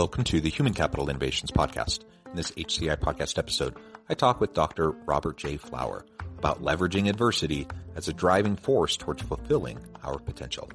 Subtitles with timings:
[0.00, 2.04] Welcome to the Human Capital Innovations Podcast.
[2.30, 3.76] In this HCI podcast episode,
[4.08, 4.92] I talk with Dr.
[4.92, 5.58] Robert J.
[5.58, 6.06] Flower
[6.38, 10.70] about leveraging adversity as a driving force towards fulfilling our potential.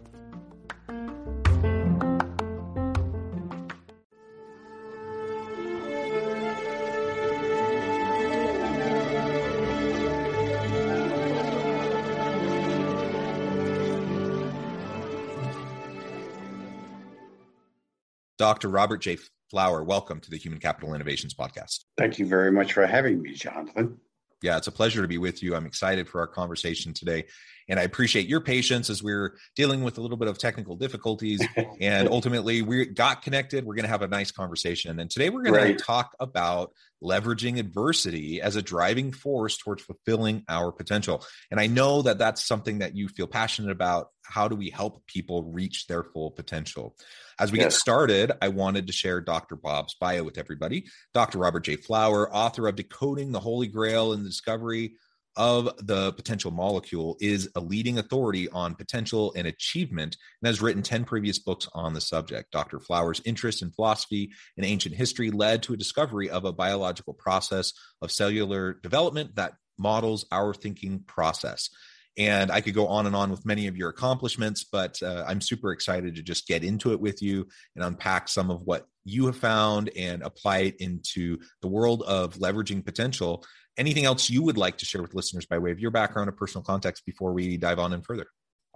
[18.45, 18.70] Dr.
[18.70, 19.18] Robert J.
[19.49, 21.85] Flower, welcome to the Human Capital Innovations Podcast.
[21.98, 23.98] Thank you very much for having me, Jonathan.
[24.43, 25.55] Yeah, it's a pleasure to be with you.
[25.55, 27.26] I'm excited for our conversation today.
[27.68, 31.41] And I appreciate your patience as we're dealing with a little bit of technical difficulties.
[31.82, 33.66] and ultimately, we got connected.
[33.66, 34.99] We're going to have a nice conversation.
[34.99, 35.77] And today, we're going right.
[35.77, 36.72] to talk about
[37.04, 41.24] leveraging adversity as a driving force towards fulfilling our potential.
[41.52, 44.10] And I know that that's something that you feel passionate about.
[44.24, 46.96] How do we help people reach their full potential?
[47.40, 47.66] As we yes.
[47.66, 49.55] get started, I wanted to share Dr.
[49.55, 50.85] Bob's bio with everybody.
[51.13, 51.40] Dr.
[51.40, 51.76] Robert J.
[51.76, 54.96] Flower, author of Decoding the Holy Grail and the Discovery
[55.38, 60.82] of the potential molecule is a leading authority on potential and achievement and has written
[60.82, 62.52] 10 previous books on the subject.
[62.52, 62.80] Dr.
[62.80, 67.74] Flower's interest in philosophy and ancient history led to a discovery of a biological process
[68.02, 71.69] of cellular development that models our thinking process.
[72.18, 75.41] And I could go on and on with many of your accomplishments, but uh, I'm
[75.41, 79.25] super excited to just get into it with you and unpack some of what you
[79.25, 83.44] have found and apply it into the world of leveraging potential
[83.78, 86.34] anything else you would like to share with listeners by way of your background or
[86.34, 88.28] personal context before we dive on in further?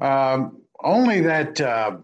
[0.01, 1.97] Um, only that uh,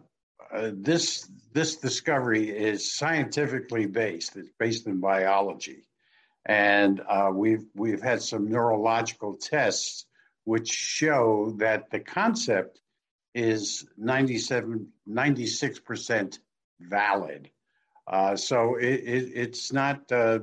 [0.53, 4.35] uh, this this discovery is scientifically based.
[4.35, 5.87] It's based in biology,
[6.45, 10.05] and uh, we've we've had some neurological tests
[10.43, 12.81] which show that the concept
[13.33, 16.39] is 97 96 percent
[16.79, 17.49] valid.
[18.07, 20.39] Uh, so it, it, it's not uh,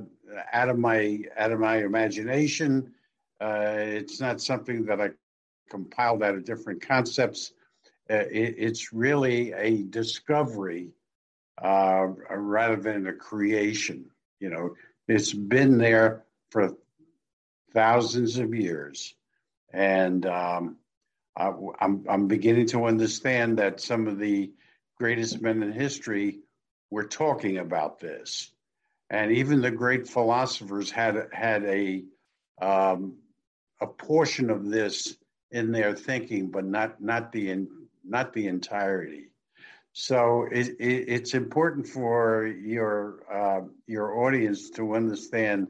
[0.51, 2.93] out of my out of my imagination.
[3.41, 5.09] Uh, it's not something that I
[5.69, 7.53] compiled out of different concepts.
[8.09, 10.91] Uh, it, it's really a discovery
[11.61, 14.05] uh, rather than a creation.
[14.39, 14.75] You know,
[15.07, 16.75] it's been there for
[17.73, 19.15] thousands of years,
[19.71, 20.77] and um,
[21.35, 24.51] I, I'm I'm beginning to understand that some of the
[24.97, 26.39] greatest men in history
[26.91, 28.52] were talking about this
[29.09, 32.03] and even the great philosophers had had a
[32.61, 33.17] um,
[33.81, 35.17] a portion of this
[35.51, 37.67] in their thinking, but not not the in,
[38.03, 39.29] not the entirety.
[39.93, 45.67] So it, it, it's important for your uh, your audience to understand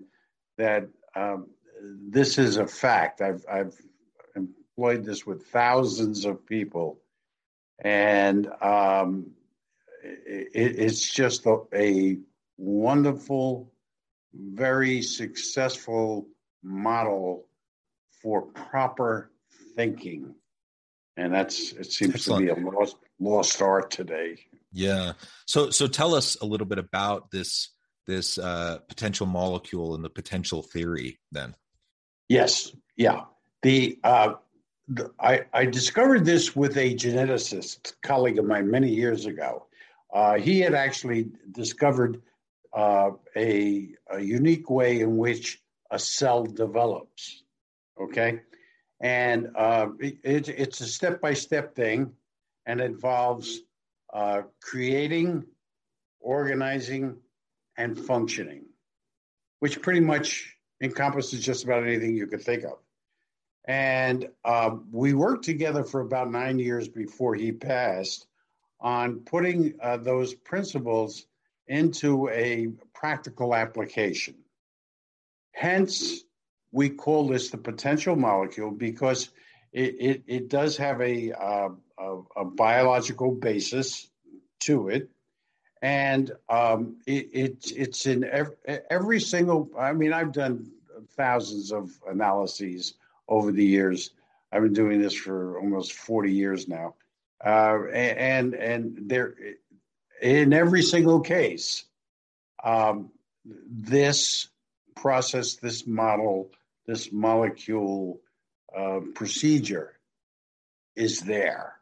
[0.57, 1.47] that um,
[1.81, 3.21] this is a fact.
[3.21, 3.75] I've I've
[4.35, 7.01] employed this with thousands of people,
[7.79, 9.31] and um,
[10.03, 12.17] it, it's just a, a
[12.57, 13.71] wonderful,
[14.33, 16.27] very successful
[16.63, 17.45] model
[18.21, 19.31] for proper
[19.75, 20.35] thinking.
[21.17, 22.47] And that's it seems Excellent.
[22.47, 24.39] to be a lost lost art today.
[24.71, 25.13] Yeah.
[25.45, 27.69] So so tell us a little bit about this
[28.07, 31.55] this uh, potential molecule and the potential theory then.
[32.27, 32.75] Yes.
[32.97, 33.21] Yeah.
[33.61, 34.33] The uh,
[35.19, 39.67] I, I discovered this with a geneticist colleague of mine many years ago.
[40.13, 42.21] Uh, he had actually discovered
[42.73, 45.61] uh, a, a unique way in which
[45.91, 47.43] a cell develops.
[47.99, 48.41] Okay.
[48.99, 52.11] And uh, it, it's a step by step thing
[52.65, 53.59] and involves
[54.13, 55.43] uh, creating,
[56.19, 57.17] organizing,
[57.77, 58.65] and functioning,
[59.59, 62.77] which pretty much encompasses just about anything you could think of.
[63.65, 68.27] And uh, we worked together for about nine years before he passed
[68.79, 71.27] on putting uh, those principles
[71.67, 74.35] into a practical application.
[75.53, 76.23] Hence,
[76.71, 79.29] we call this the potential molecule because
[79.71, 81.69] it, it, it does have a, uh,
[81.99, 84.09] a, a, biological basis
[84.61, 85.09] to it.
[85.81, 88.55] And um, it, it, it's in every,
[88.89, 90.71] every single, I mean, I've done
[91.15, 92.95] thousands of analyses
[93.27, 94.11] over the years.
[94.51, 96.95] I've been doing this for almost 40 years now.
[97.43, 99.35] Uh, and and there,
[100.21, 101.85] in every single case,
[102.63, 103.11] um,
[103.45, 104.47] this
[104.95, 106.51] process, this model,
[106.87, 108.21] this molecule
[108.75, 109.99] uh, procedure
[110.95, 111.75] is there.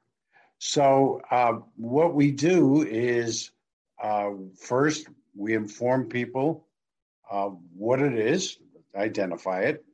[0.60, 3.52] So uh, what we do is
[4.02, 6.68] uh, first we inform people
[7.74, 8.58] what it is,
[8.96, 9.86] identify it,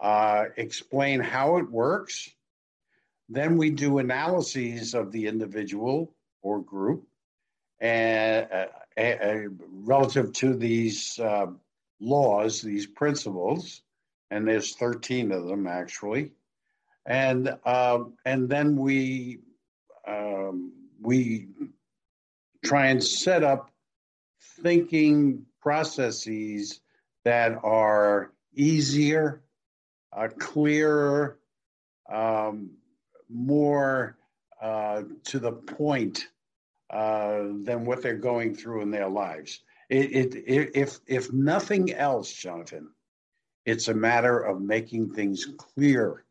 [0.00, 2.28] uh, explain how it works.
[3.28, 7.07] Then we do analyses of the individual or group
[7.80, 11.46] and uh, relative to these uh,
[12.00, 13.82] laws, these principles,
[14.30, 16.32] and there's 13 of them actually,
[17.06, 19.38] and um, and then we
[20.06, 21.46] um, we
[22.64, 23.70] try and set up
[24.62, 26.80] thinking processes
[27.24, 29.42] that are easier,
[30.12, 31.38] uh, clearer,
[32.10, 32.70] um,
[33.28, 34.16] more
[34.60, 36.28] uh, to the point
[36.90, 39.60] uh, than what they're going through in their lives.
[39.88, 42.90] It, it, if if nothing else, Jonathan,
[43.64, 46.24] it's a matter of making things clear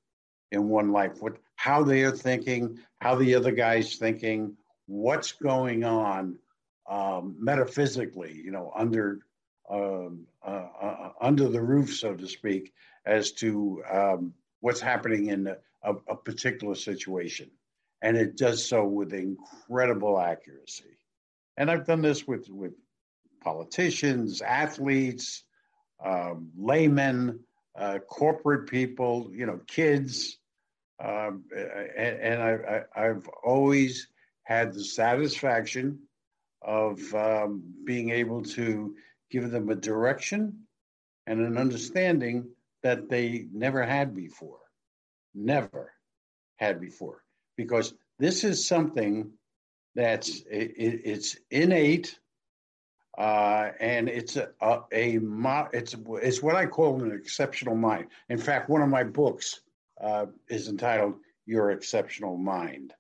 [0.52, 1.22] in one life.
[1.22, 4.56] What how they are thinking, how the other guy's thinking,
[4.86, 6.38] what's going on
[6.90, 9.20] um, metaphysically, you know, under
[9.70, 12.74] um, uh, uh, under the roof, so to speak,
[13.06, 15.48] as to um, what's happening in
[15.84, 17.52] a, a, particular situation.
[18.02, 20.98] And it does so with incredible accuracy.
[21.58, 22.74] And I've done this with, with
[23.42, 25.44] politicians, athletes,
[26.04, 27.40] um, laymen,
[27.78, 30.38] uh, corporate people, you know, kids.
[31.04, 32.42] Um, and, and
[32.96, 34.08] I, have always
[34.44, 36.00] had the satisfaction
[36.62, 38.96] of um, being able to
[39.30, 40.68] give them a direction
[41.28, 42.50] and an understanding
[42.84, 44.60] that they never had before.
[45.36, 45.94] Never
[46.56, 47.24] had before.
[47.58, 49.32] Because this is something
[49.96, 52.18] that's it, it's innate
[53.18, 55.20] uh, and it's a, a, a,
[55.74, 58.08] it's it's what I call an exceptional mind.
[58.30, 59.62] In fact, one of my books
[60.00, 61.16] uh, is entitled
[61.48, 62.94] "Your Exceptional Mind,"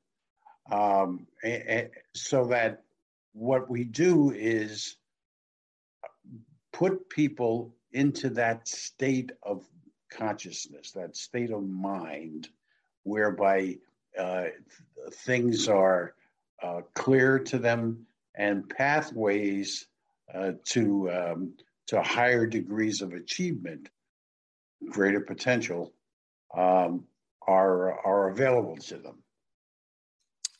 [0.72, 2.84] um, and, and so that
[3.34, 4.98] what we do is
[6.74, 9.68] put people into that state of
[10.12, 12.50] consciousness, that state of mind,
[13.04, 13.78] whereby
[14.20, 14.46] uh,
[15.12, 16.14] things are
[16.62, 18.06] uh, clear to them
[18.36, 19.88] and pathways
[20.34, 21.54] uh, to um,
[21.88, 23.90] to higher degrees of achievement,
[24.90, 25.94] greater potential,
[26.56, 27.06] um,
[27.48, 29.24] are are available to them.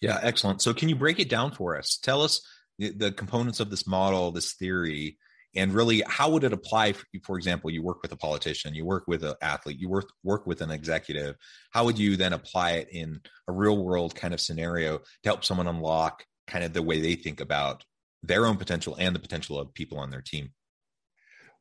[0.02, 0.62] Yeah, excellent.
[0.62, 1.98] So, can you break it down for us?
[2.02, 2.42] Tell us
[2.78, 5.18] the, the components of this model, this theory,
[5.58, 8.86] and really how would it apply for, for example you work with a politician you
[8.86, 11.36] work with an athlete you work work with an executive
[11.72, 15.44] how would you then apply it in a real world kind of scenario to help
[15.44, 17.84] someone unlock kind of the way they think about
[18.24, 20.52] their own potential and the potential of people on their team?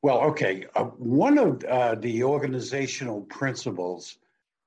[0.02, 4.18] Well okay uh, one of uh, the organizational principles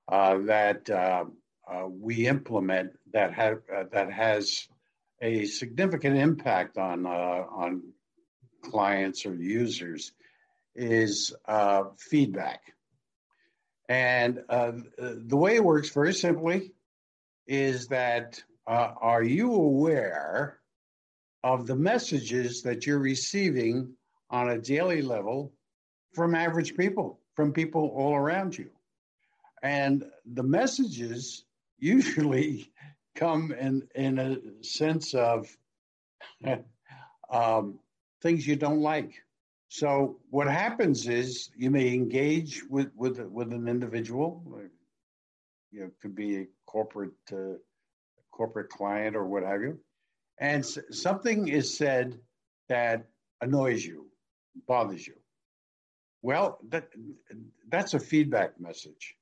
[0.09, 1.25] uh, that uh,
[1.71, 4.67] uh, we implement that have uh, that has
[5.21, 7.83] a significant impact on on
[8.61, 10.11] clients or users
[10.75, 12.61] is uh, feedback.
[13.89, 16.73] And uh, the way it works very simply
[17.47, 20.59] is that uh, are you aware
[21.43, 23.93] of the messages that you're receiving
[24.29, 25.51] on a daily level
[26.13, 28.69] from average people, from people all around you?
[29.63, 31.45] And the messages
[31.79, 32.71] usually
[33.15, 35.49] come in, in a sense of
[37.31, 37.79] um,
[38.21, 39.13] things you don't like.
[39.69, 44.43] So what happens is you may engage with with with an individual,
[45.71, 47.57] you know, it could be a corporate uh,
[48.31, 49.79] corporate client or what have you,
[50.39, 52.19] and something is said
[52.67, 53.05] that
[53.41, 54.07] annoys you,
[54.67, 55.15] bothers you.
[56.21, 56.89] Well, that
[57.69, 59.15] that's a feedback message.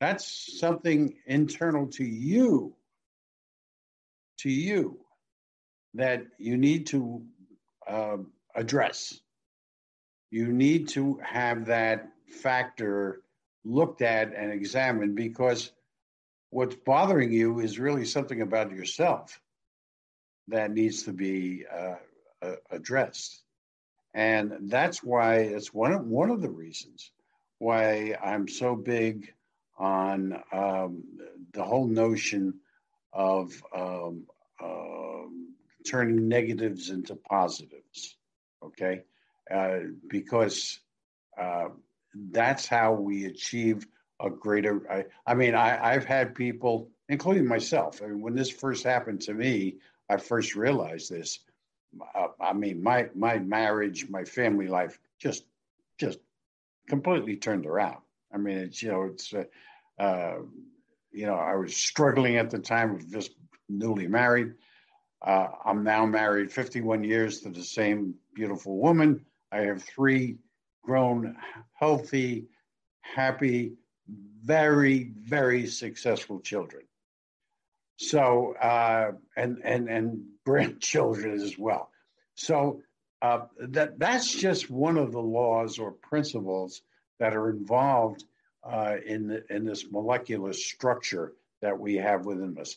[0.00, 2.74] That's something internal to you,
[4.38, 5.00] to you,
[5.94, 7.22] that you need to
[7.88, 8.18] uh,
[8.54, 9.20] address.
[10.30, 13.22] You need to have that factor
[13.64, 15.72] looked at and examined because
[16.50, 19.40] what's bothering you is really something about yourself
[20.48, 21.96] that needs to be uh,
[22.42, 23.42] uh, addressed.
[24.14, 27.10] And that's why it's one of, one of the reasons
[27.58, 29.32] why I'm so big
[29.78, 31.04] on um,
[31.52, 32.54] the whole notion
[33.12, 34.26] of um,
[34.62, 35.07] um,
[35.88, 38.16] turning negatives into positives.
[38.62, 39.02] Okay,
[39.50, 39.78] uh,
[40.08, 40.80] because
[41.40, 41.68] uh,
[42.30, 43.86] that's how we achieve
[44.20, 44.90] a greater.
[44.90, 48.02] I, I mean, I, I've had people including myself.
[48.02, 49.76] I mean, when this first happened to me,
[50.10, 51.40] I first realized this.
[52.14, 55.44] Uh, I mean, my my marriage, my family life, just
[55.98, 56.18] just
[56.88, 57.98] completely turned around.
[58.32, 59.44] I mean, it's you know, it's uh,
[60.02, 60.38] uh,
[61.12, 63.32] you know, I was struggling at the time of just
[63.68, 64.54] newly married.
[65.20, 69.24] Uh, I'm now married 51 years to the same beautiful woman.
[69.50, 70.38] I have three
[70.82, 71.36] grown,
[71.74, 72.46] healthy,
[73.00, 73.72] happy,
[74.44, 76.84] very, very successful children.
[77.96, 81.90] So, uh, and and and grandchildren as well.
[82.36, 82.80] So
[83.22, 86.82] uh, that that's just one of the laws or principles
[87.18, 88.24] that are involved
[88.62, 92.76] uh, in the, in this molecular structure that we have within us.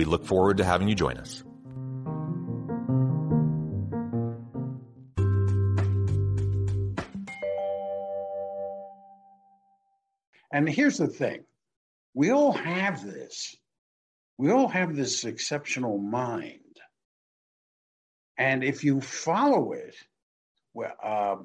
[0.00, 1.44] We look forward to having you join us.
[10.50, 11.44] And here's the thing
[12.14, 13.54] we all have this.
[14.38, 16.80] We all have this exceptional mind.
[18.38, 19.96] And if you follow it,
[20.72, 21.36] well, uh,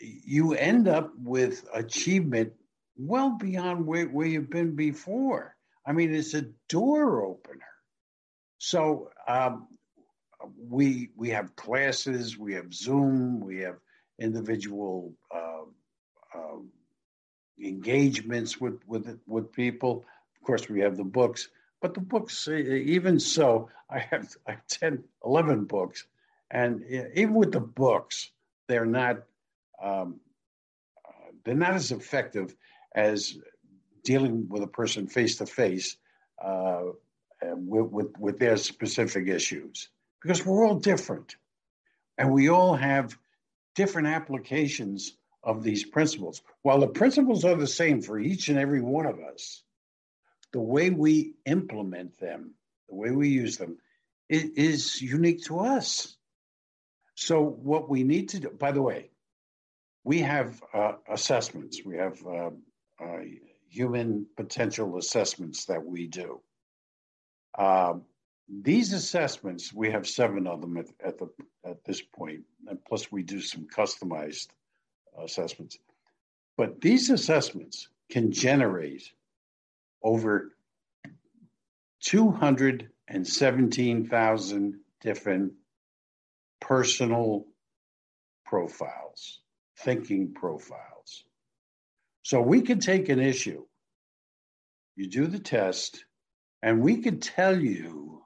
[0.00, 2.52] you end up with achievement
[2.94, 5.56] well beyond where, where you've been before.
[5.86, 7.71] I mean, it's a door opener.
[8.64, 9.66] So um,
[10.70, 13.78] we we have classes, we have Zoom, we have
[14.20, 15.64] individual uh,
[16.32, 16.58] uh,
[17.60, 20.04] engagements with with with people.
[20.36, 21.48] Of course, we have the books,
[21.80, 26.06] but the books, even so, I have, I have 10, 11 books,
[26.48, 26.84] and
[27.16, 28.30] even with the books,
[28.68, 29.24] they're not
[29.82, 30.20] um,
[31.04, 32.54] uh, they're not as effective
[32.94, 33.36] as
[34.04, 35.96] dealing with a person face to face
[37.54, 39.88] with, with, with their specific issues
[40.22, 41.36] because we're all different
[42.18, 43.18] and we all have
[43.74, 46.42] different applications of these principles.
[46.62, 49.62] While the principles are the same for each and every one of us,
[50.52, 52.54] the way we implement them,
[52.88, 53.78] the way we use them,
[54.28, 56.16] it is unique to us.
[57.14, 59.10] So, what we need to do, by the way,
[60.04, 62.50] we have uh, assessments, we have uh,
[63.00, 63.18] uh,
[63.68, 66.40] human potential assessments that we do.
[67.58, 68.04] Um,
[68.48, 71.28] these assessments, we have seven of them at, at, the
[71.64, 74.48] at this point, and plus we do some customized
[75.18, 75.78] assessments.
[76.56, 79.12] But these assessments can generate
[80.02, 80.54] over
[82.00, 85.52] 217,000 different
[86.60, 87.46] personal
[88.44, 89.40] profiles,
[89.78, 91.24] thinking profiles.
[92.22, 93.64] So we can take an issue,
[94.94, 96.04] you do the test,
[96.62, 98.22] and we could tell you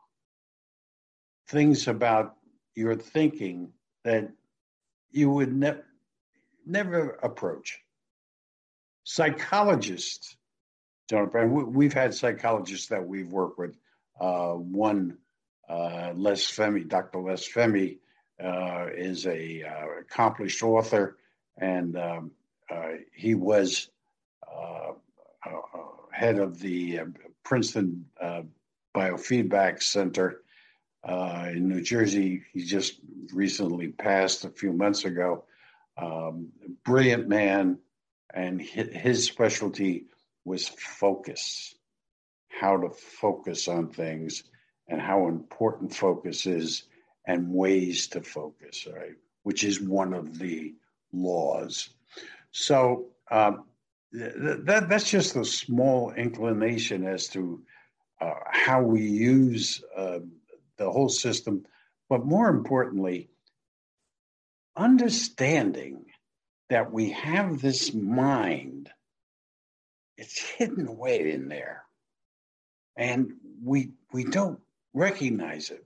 [1.49, 2.37] things about
[2.75, 3.73] your thinking
[4.05, 4.31] that
[5.11, 5.81] you would ne-
[6.66, 7.81] never approach.
[9.05, 10.37] Psychologists
[11.09, 13.76] don't, and we've had psychologists that we've worked with.
[14.21, 15.19] Uh, one,
[15.69, 17.21] uh, Les Fehmi, Dr.
[17.21, 17.99] Les Fehmi,
[18.43, 21.16] uh, is a uh, accomplished author,
[21.57, 22.33] and um,
[22.71, 23.88] uh, he was
[24.52, 24.93] uh,
[26.11, 27.00] head of the
[27.46, 28.42] Princeton uh,
[28.94, 30.42] Biofeedback Center
[31.04, 32.42] uh, in New Jersey.
[32.52, 32.98] He just
[33.32, 35.44] recently passed a few months ago.
[35.96, 36.48] Um,
[36.84, 37.78] brilliant man,
[38.34, 40.06] and his specialty
[40.44, 41.76] was focus
[42.48, 44.44] how to focus on things
[44.88, 46.84] and how important focus is
[47.26, 49.14] and ways to focus, right?
[49.44, 50.74] Which is one of the
[51.12, 51.90] laws.
[52.50, 53.64] So, um,
[54.12, 57.62] that that's just a small inclination as to
[58.20, 60.20] uh, how we use uh,
[60.78, 61.64] the whole system,
[62.08, 63.30] but more importantly,
[64.76, 66.04] understanding
[66.70, 68.90] that we have this mind,
[70.16, 71.84] it's hidden away in there.
[72.96, 73.32] And
[73.62, 74.60] we we don't
[74.94, 75.84] recognize it.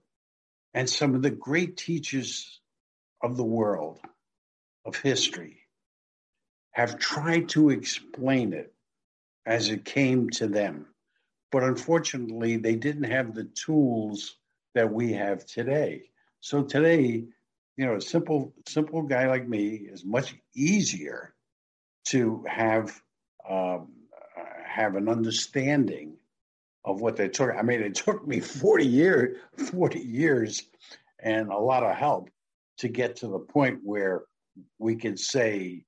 [0.73, 2.61] And some of the great teachers
[3.23, 3.99] of the world,
[4.85, 5.60] of history,
[6.81, 8.73] have tried to explain it
[9.45, 10.87] as it came to them.
[11.53, 14.37] But unfortunately, they didn't have the tools
[14.75, 16.05] that we have today.
[16.41, 17.25] So today,
[17.77, 21.35] you know, a simple simple guy like me is much easier
[22.07, 22.99] to have
[23.49, 23.93] um,
[24.65, 26.17] have an understanding
[26.87, 27.51] of what they took.
[27.51, 29.37] I mean, it took me 40 years,
[29.71, 30.63] 40 years
[31.19, 32.31] and a lot of help
[32.79, 34.23] to get to the point where
[34.79, 35.85] we can say,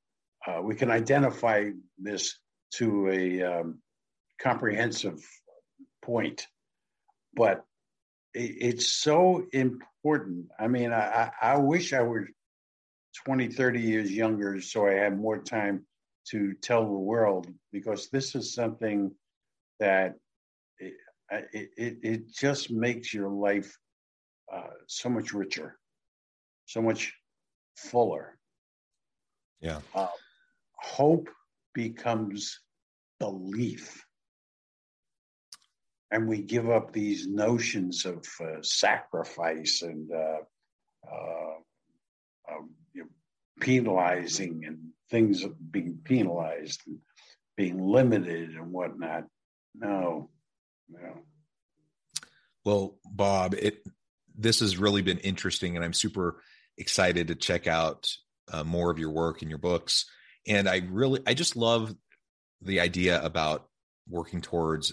[0.47, 2.39] uh, we can identify this
[2.75, 3.81] to a um,
[4.41, 5.21] comprehensive
[6.03, 6.47] point.
[7.35, 7.65] But
[8.35, 10.47] it, it's so important.
[10.59, 12.29] I mean, I, I wish I were
[13.25, 15.87] 20, 30 years younger so I had more time
[16.31, 19.13] to tell the world because this is something
[19.81, 20.15] that
[20.79, 23.77] it, it, it just makes your life
[24.53, 25.79] uh, so much richer,
[26.67, 27.15] so much
[27.77, 28.39] fuller.
[29.61, 29.81] Yeah.
[29.95, 30.09] Uh,
[30.93, 31.31] hope
[31.75, 32.61] becomes
[33.19, 34.05] belief.
[36.11, 40.41] And we give up these notions of uh, sacrifice and uh,
[41.11, 41.55] uh
[42.51, 43.09] um, you know,
[43.61, 44.79] penalizing and
[45.11, 46.99] things being penalized and
[47.57, 49.25] being limited and whatnot.
[49.75, 50.29] No,
[50.91, 51.15] yeah.
[52.65, 53.83] Well, Bob, it
[54.37, 56.43] this has really been interesting, and I'm super
[56.77, 58.11] excited to check out
[58.53, 60.05] uh, more of your work and your books.
[60.47, 61.95] And I really, I just love
[62.61, 63.69] the idea about
[64.09, 64.93] working towards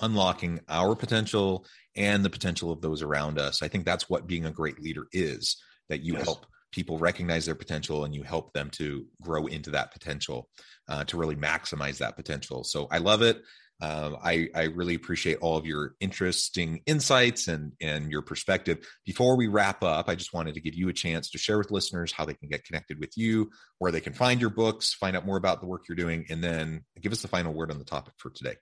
[0.00, 1.64] unlocking our potential
[1.96, 3.62] and the potential of those around us.
[3.62, 5.56] I think that's what being a great leader is
[5.88, 6.24] that you yes.
[6.24, 10.48] help people recognize their potential and you help them to grow into that potential
[10.88, 12.64] uh, to really maximize that potential.
[12.64, 13.42] So I love it.
[13.82, 18.86] Um, I, I really appreciate all of your interesting insights and, and your perspective.
[19.04, 21.72] Before we wrap up, I just wanted to give you a chance to share with
[21.72, 25.16] listeners how they can get connected with you, where they can find your books, find
[25.16, 27.80] out more about the work you're doing, and then give us the final word on
[27.80, 28.54] the topic for today.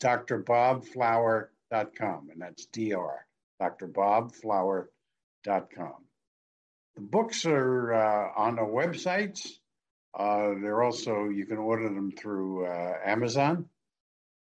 [0.01, 3.25] drbobflower.com, and that's dr,
[3.61, 5.95] drbobflower.com.
[6.95, 9.59] The books are uh, on the websites
[10.17, 13.65] uh, they're also you can order them through uh, Amazon,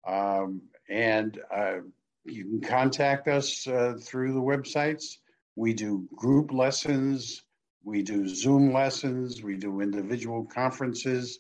[0.08, 1.78] um, and uh,
[2.26, 5.17] you can contact us uh, through the websites.
[5.56, 7.43] We do group lessons,
[7.84, 11.39] we do Zoom lessons, we do individual conferences.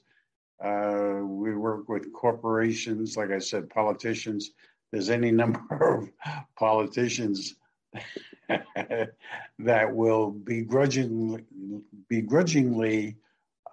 [0.63, 4.51] Uh, we work with corporations, like I said, politicians.
[4.91, 6.09] There's any number of
[6.57, 7.55] politicians
[9.59, 11.43] that will begrudgingly,
[12.09, 13.15] begrudgingly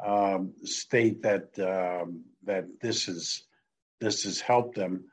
[0.05, 3.45] um, state that um, that this is
[4.01, 5.05] this has helped them.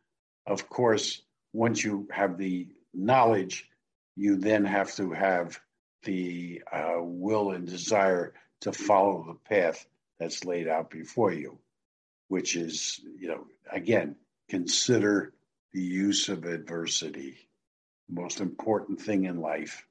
[0.46, 1.22] Of course,
[1.54, 3.70] once you have the knowledge,
[4.16, 5.60] you then have to have
[6.04, 9.86] the uh, will and desire to follow the path
[10.20, 11.58] that's laid out before you,
[12.28, 14.16] which is, you know, again,
[14.50, 15.34] consider
[15.72, 17.38] the use of adversity,
[18.10, 19.86] most important thing in life,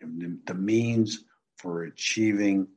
[0.00, 1.24] the means
[1.56, 2.68] for achieving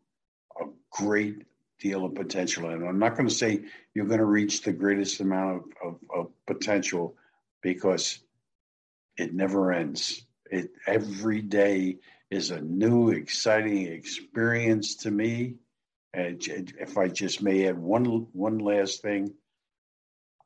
[0.93, 1.43] great
[1.79, 2.69] deal of potential.
[2.69, 5.99] And I'm not going to say you're going to reach the greatest amount of, of,
[6.15, 7.15] of potential
[7.61, 8.19] because
[9.17, 10.25] it never ends.
[10.49, 11.97] It every day
[12.29, 15.55] is a new, exciting experience to me.
[16.13, 16.41] And
[16.79, 19.33] if I just may add one one last thing,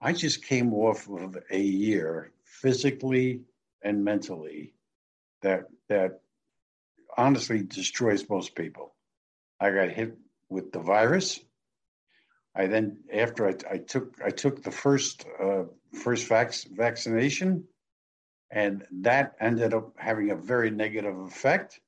[0.01, 3.41] I just came off of a year physically
[3.83, 4.73] and mentally
[5.41, 6.21] that that
[7.17, 8.93] honestly destroys most people.
[9.60, 10.17] I got hit
[10.49, 11.39] with the virus.
[12.55, 17.65] I then, after I, I took, I took the first uh, first vac- vaccination,
[18.51, 21.79] and that ended up having a very negative effect,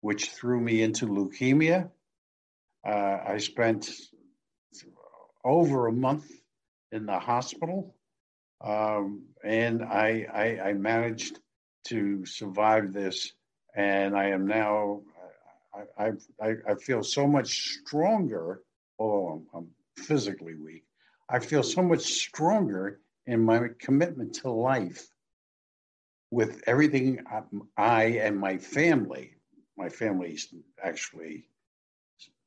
[0.00, 1.90] which threw me into leukemia.
[2.86, 3.90] Uh, I spent
[5.44, 6.30] over a month
[6.92, 7.94] in the hospital,
[8.64, 11.40] um, and I, I, I managed
[11.88, 13.32] to survive this
[13.76, 15.02] and I am now.
[15.98, 18.62] I I, I feel so much stronger.
[18.98, 20.84] Although I'm, I'm physically weak,
[21.28, 25.08] I feel so much stronger in my commitment to life
[26.30, 27.20] with everything
[27.76, 29.32] I and my family.
[29.76, 30.38] My family
[30.82, 31.48] actually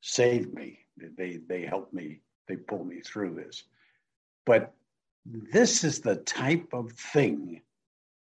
[0.02, 0.80] saved me.
[0.98, 2.22] They they helped me.
[2.48, 3.64] They pulled me through this.
[4.46, 4.74] But
[5.26, 7.62] this is the type of thing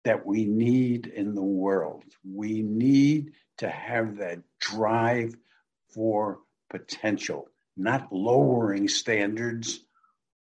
[0.04, 2.04] that we need in the world.
[2.24, 5.34] We need to have that drive
[5.94, 6.40] for
[6.70, 9.80] potential, not lowering standards,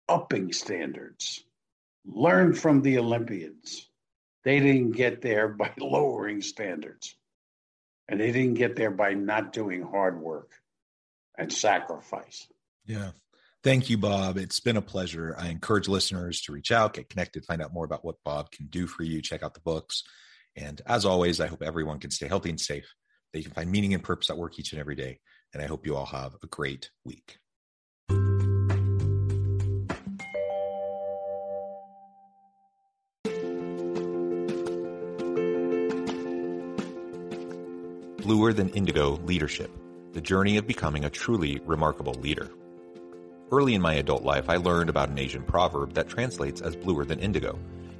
[0.08, 1.44] upping standards.
[2.04, 3.88] Learn from the Olympians.
[4.44, 7.16] They didn't get there by lowering standards,
[8.08, 10.52] and they didn't get there by not doing hard work
[11.36, 12.46] and sacrifice.
[12.86, 13.10] Yeah.
[13.64, 14.36] Thank you, Bob.
[14.36, 15.34] It's been a pleasure.
[15.36, 18.66] I encourage listeners to reach out, get connected, find out more about what Bob can
[18.66, 20.04] do for you, check out the books.
[20.56, 22.86] And as always, I hope everyone can stay healthy and safe,
[23.32, 25.20] that you can find meaning and purpose at work each and every day.
[25.52, 27.38] And I hope you all have a great week.
[38.22, 39.70] Bluer Than Indigo Leadership
[40.12, 42.50] The Journey of Becoming a Truly Remarkable Leader.
[43.52, 47.04] Early in my adult life, I learned about an Asian proverb that translates as bluer
[47.04, 47.56] than indigo.